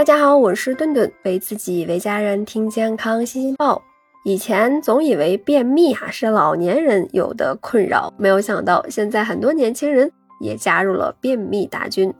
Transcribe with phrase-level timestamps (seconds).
[0.00, 3.84] 大家好，我是顿顿，为自己为家人听健康新鲜报。
[4.24, 10.10] 以前总以为便秘啊是老年人有的困扰，没有想到现在很多年轻人
[10.40, 12.10] 也加入了便秘大军。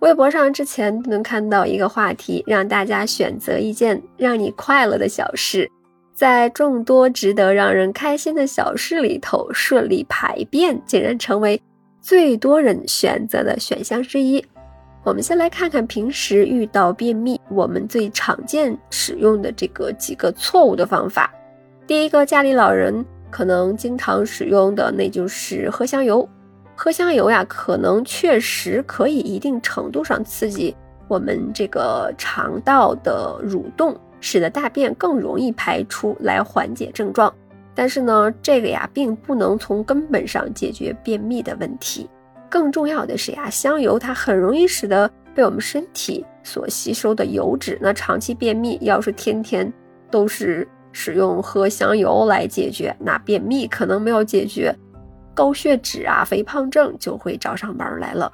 [0.00, 5.70] 微博上之前能看到一个话题，让大家选择一件让你快乐的小事，
[6.14, 11.58] 在众多值得让人开心的小事里头，顺利排便竟然成为
[11.98, 14.44] 最多人选择的选项之一。
[15.04, 21.32] 我们先来看看平时遇到便秘，我们最常见使用的这个几个错误的方法。
[21.88, 26.28] 第一个，家里老人可能经常使用的，那就是喝香油。
[26.76, 30.74] 喝香油呀，可能确实可以一定程度上刺激
[31.08, 37.32] 我们这个肠道的蠕动，使得大便更容易排出来缓解症状。
[37.74, 42.08] 但是呢，这个呀，并不能从根本上解决便秘的问题。
[42.52, 49.72] 更重要的是呀，香油它很容易使得被我们身体所吸收的油脂，那长期便秘要是天天
[50.10, 54.76] 都是使用喝香油来解决，那便秘可能没有解决，
[55.32, 58.30] 高血脂啊、肥胖症就会找上门来了。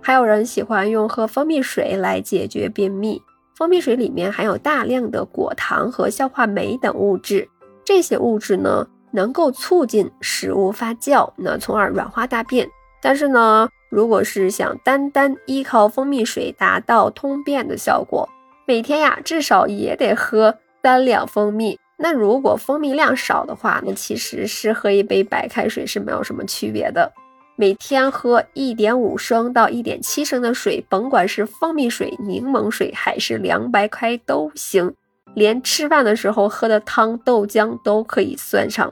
[0.00, 3.20] 还有人喜欢用喝蜂蜜水来解决便秘，
[3.54, 7.46] 蜂蜜水里面含有大量的果糖和消化酶等物质，
[7.84, 12.66] 这些物质呢能够促进食物发酵，那从而软化大便。
[13.02, 18.28] 但是呢，如果是想单单依靠蜂蜜水达到通便的效果，
[18.66, 21.78] 每天呀至少也得喝三两蜂蜜。
[21.96, 27.12] 那如果蜂蜜量少的话，那其实是喝一杯白开水是没有什么区别的。
[27.56, 34.94] 每天喝一点五升到一点七升的水，甭管是蜂蜜水、柠檬水还是凉白开都行，
[35.34, 38.90] 连吃饭的时候喝的汤、豆浆都可以算上。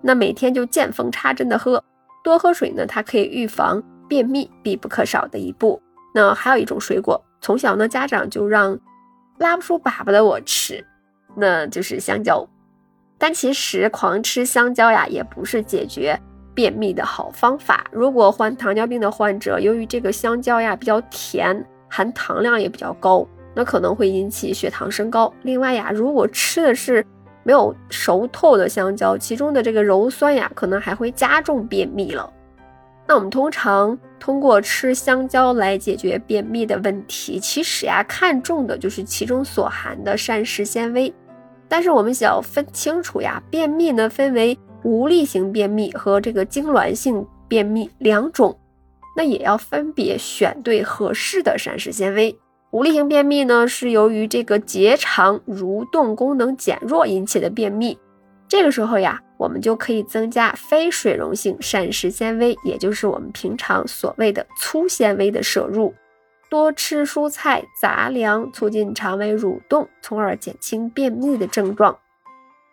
[0.00, 1.82] 那每天就见缝插针的喝。
[2.24, 5.80] 多喝水呢，它可以预防便秘，必不可少的一步。
[6.14, 8.76] 那还有一种水果，从小呢家长就让
[9.38, 10.84] 拉不出粑粑的我吃，
[11.36, 12.48] 那就是香蕉。
[13.18, 16.18] 但其实狂吃香蕉呀，也不是解决
[16.54, 17.84] 便秘的好方法。
[17.92, 25.32] 如果患糖尿病的患者，由于这个香蕉呀比较甜，含糖量也比较高，那可能会引起血糖升高。
[25.42, 27.04] 另外呀，如果吃的是
[27.44, 32.28] 没有熟透的香蕉，其中的这个鞣酸呀，可能还会加重便秘了。
[33.06, 41.12] 那我们通常通过吃香蕉来解决便秘的问题，其实呀，看重的就是其中所含的膳食纤维。
[41.68, 48.58] 但是我们想要分清楚呀，便秘呢分为无力型便秘和这个痉挛性便秘两种，
[49.14, 52.34] 那也要分别选对合适的膳食纤维。
[52.74, 57.96] 无力型便秘呢，是由于这个结肠蠕动功能减弱引起的便秘。
[58.48, 65.94] 这个时候呀，我们就可以增加非水溶性膳食纤维，也就是我们平常所谓的粗纤维的摄入，
[66.50, 71.96] 多吃蔬菜杂粮，促进肠胃蠕动，从而减轻便秘的症状。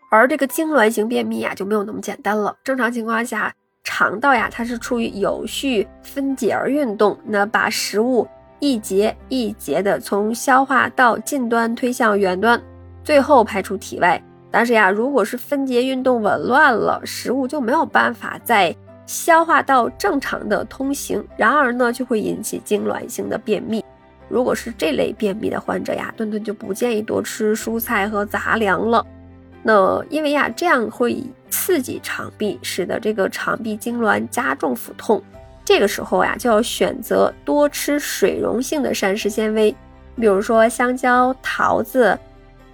[0.10, 2.58] 而这个痉挛型便秘呀，就没有那么简单了。
[2.64, 3.54] 正常情况下，
[3.84, 8.28] 肠道呀，它是处于有序分解而运动，那把食物。
[8.62, 12.62] 一节一节的从消化道近端推向远端，
[13.04, 14.22] 最后排出体外。
[14.52, 18.74] 但是呀，如果是分节运动紊乱了，食物就没有办法在
[19.08, 23.84] 消化道正常的通行，然而呢，就会引起痉挛性的便秘。
[24.30, 29.04] 如果是这类便秘的患者呀，顿顿就不建议多吃蔬菜和杂粮了。
[29.64, 35.20] 那因为呀，这样会刺激肠壁，使得这个肠壁痉挛加重腹痛。
[35.74, 39.74] 这个时候呀，就要选择多吃水溶性的膳食纤维，
[40.18, 42.20] 比如说香蕉、桃子、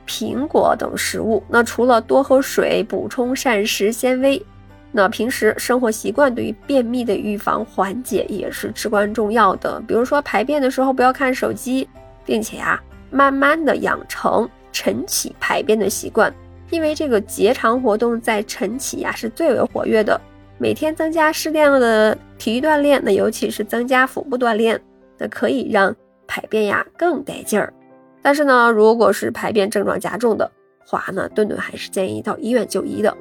[0.08, 1.44] 苹果等食物。
[1.47, 4.44] 那除了多喝水补充膳食纤维，
[4.91, 9.80] 那平时生活习惯对于便秘的预防缓解也是至关重要的。
[9.88, 11.88] 比如说排便的时候不要看手机，
[12.25, 12.81] 并且呀，
[13.12, 16.34] 慢慢的养成晨起排便的习惯，
[16.72, 20.19] 因为这个结肠活动在晨起呀是最为活跃的。
[20.59, 24.79] 每天增加适量的体育锻炼，那尤其是增加腹部锻炼，
[25.18, 25.95] 那可以让
[26.25, 27.71] 排便呀更带劲儿。
[28.21, 30.50] 但是呢，如果是排便症状加重的
[30.86, 33.15] 话呢，顿顿还是建议到医院就医的。